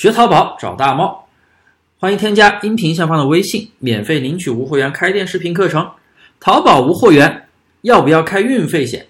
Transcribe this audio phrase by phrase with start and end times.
[0.00, 1.28] 学淘宝找大猫，
[1.98, 5.90] 欢迎添加音频下方的微信，免费领取无货源开店视频课程。
[6.40, 7.46] 淘宝无货源，
[7.82, 9.06] 要不要开运费险？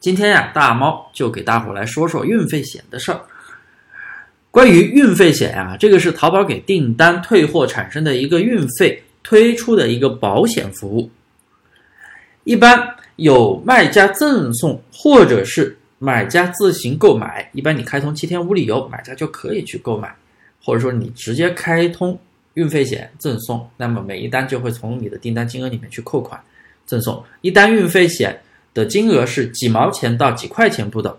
[0.00, 3.20] 今天呀，大猫就给大伙来说说运费险的事儿。
[4.50, 11.10] 关于运费险呀，这个是淘宝给订单退货产生的一个运费推出的一个保险服务，
[12.44, 15.77] 一般有卖家赠送或者是。
[16.00, 20.14] 买家自行购买，一般你开通七天无理由，买家就可以去购买，
[20.62, 22.16] 或者说你直接开通
[22.54, 26.40] 运费险赠送，那么每一单就会从你的订单金额里面去扣款
[26.86, 27.24] 赠送。
[27.40, 28.40] 一单运费险
[28.72, 31.12] 的金额是几毛钱到几块钱不等，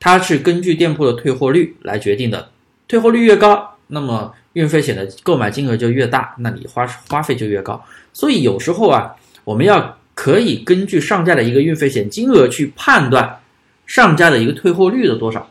[0.00, 2.50] 它是根据店铺的退货率来决定的，
[2.88, 7.80] 退货率越高，那么运费险的购买金额就越大，那你花花费就越高。
[8.12, 13.38] 所以有时候啊，我们要可以根据上架的一个运费险金额去判断。
[13.86, 15.48] 上架的一个退货率的多少？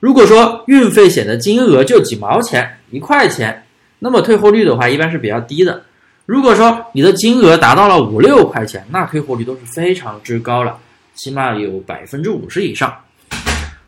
[0.00, 3.64] 如果说运费险的金额就几毛钱、一块钱，
[4.00, 5.84] 那么退货率的话一般是比较低的。
[6.26, 10.76] 如果说你的金额达到了五六块钱，那退货率都是非常之高了，
[11.14, 12.92] 起码有百分之五十以上。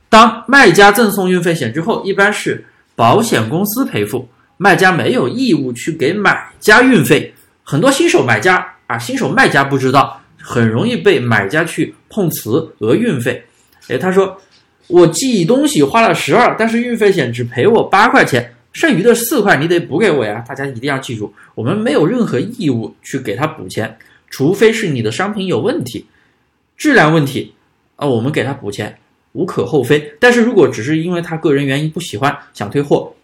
[0.09, 2.65] 当卖家赠送运费险之后，一般是
[2.95, 7.35] 保险公司赔付，卖家没有义务去给买家运费。
[7.65, 10.21] 很多新手买家啊，新手卖家不知道。
[10.47, 13.43] 很容易被买家去碰瓷讹运费，
[13.89, 14.37] 哎，他说
[14.89, 20.45] 我寄东西花了十二，但是运费险只赔我八块钱，剩余的四块你得补给我呀！
[20.47, 23.97] 大家一定要记住，我们没有任何义务去给他补钱，
[24.29, 26.05] 除非是你的商品有问题，
[26.77, 27.55] 质量问题
[27.97, 28.95] 啊，我们给他补钱
[29.33, 30.13] 无可厚非。
[30.21, 33.15] 但是如果只是因为他个人原因不喜欢想退货，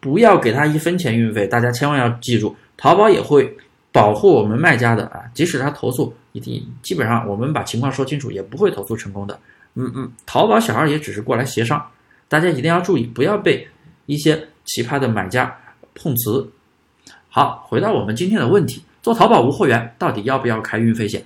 [0.00, 1.46] 不要给他一分钱运费。
[1.46, 3.54] 大家千万要记住，淘宝也会。
[3.94, 9.38] 保护我们卖家的啊，即使他投诉，一定基本上我们把情况说清楚，也不会投诉成功的。
[9.74, 11.80] 嗯嗯，淘宝小二也只是过来协商，
[12.26, 13.68] 大家一定要注意，不要被
[14.06, 15.56] 一些奇葩的买家
[15.94, 16.50] 碰瓷。
[17.28, 21.24] 好，回到我们今天的问题，做淘宝无货源到底要不要开运费险？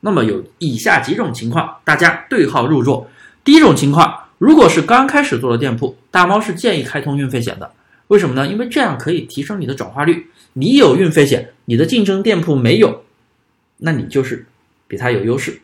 [0.00, 3.08] 那么有以下几种情况，大家对号入座。
[3.44, 7.70] 第一种情况，如果是刚开始做的店铺，大猫是建议开通运费险的。
[8.10, 8.44] 为什么呢？
[8.48, 10.26] 因为这样可以提升你的转化率。
[10.54, 13.04] 你有运费险，你的竞争店铺没有，
[13.76, 14.44] 那你就是
[14.88, 15.60] 比他有优势。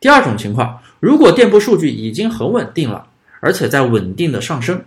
[0.00, 3.06] 第二种情况，如果店铺数据已经很稳定了，
[3.40, 4.82] 而且在稳定的上升，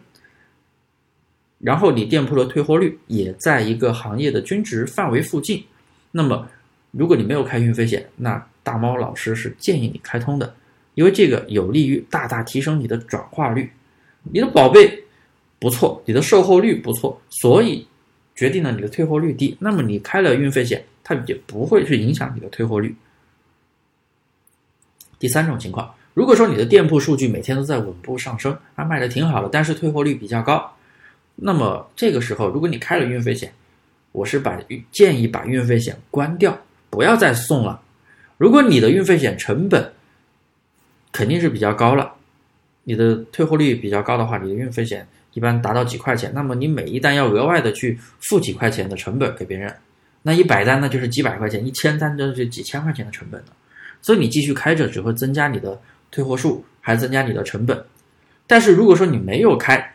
[1.59, 5.64] 然后你店铺的退货率也在一个行业的均值范围附近，
[6.12, 6.47] 那么
[6.90, 10.52] 如果你没有开运费险，那大猫老师是建议你开通的，
[10.96, 13.69] 因为这个有利于大大提升你的转化率。
[14.24, 15.03] 你的宝贝。
[15.59, 17.88] 不错，你的售后率不错，所以
[18.35, 19.57] 决定了你的退货率低。
[19.59, 22.95] 那么你开了运费险，它也不会去影响你的退货率。
[25.17, 30.75] 第三种情况，如果说你的店铺数据每天都在稳步上升，啊，卖的挺好的，但是退货率比较高，
[31.35, 33.51] 那么这个时候，如果你开了运费险，
[34.12, 34.59] 我是把
[34.91, 36.56] 建议把运费险关掉，
[36.91, 37.81] 不要再送了。
[38.38, 39.91] 如果你的运费险成本
[41.12, 42.13] 肯定是比较高了，
[42.84, 45.07] 你的退货率比较高的话，你的运费险。
[45.38, 49.72] 一般达到几块钱，那么你每一单要额外的去付几块钱的成本给别人，
[50.24, 53.47] 那一百单那就是几百块钱，一千单就是几千块钱的成本了。
[54.02, 57.86] 所以你继续开着只会增加你的退货数，还增加你的成本。
[58.47, 59.94] 但是如果说你没有开，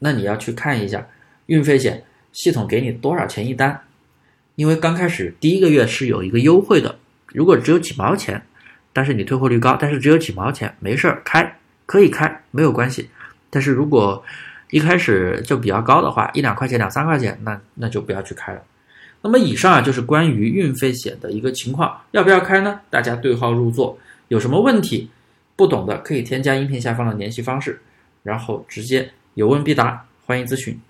[0.00, 1.06] 那你要去看一下
[1.46, 3.82] 运费险系统给你多少钱一单，
[4.56, 6.98] 因为刚开始第一个月是有一个优惠的，
[7.28, 8.42] 如果只有几毛钱，
[8.92, 13.08] 但是你退货率高，但是只有几毛钱，没事儿开可以开没有关系。
[13.50, 14.22] 但是如果
[14.70, 18.62] 一开始就比较高的话，一两块钱、两三块钱，那那就不要去开了。
[19.22, 22.80] 那么以上啊就是关于运费险的一个情况，要不要开呢？
[22.88, 25.10] 大家对号入座，有什么问题
[25.56, 27.80] 不懂的可以添加音频下方的联系方式，
[28.22, 30.80] 然后直接有问必答，欢迎咨询。